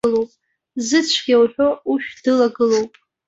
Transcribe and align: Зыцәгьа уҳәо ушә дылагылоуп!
Зыцәгьа 0.85 1.35
уҳәо 1.43 1.67
ушә 1.91 2.11
дылагылоуп! 2.23 2.91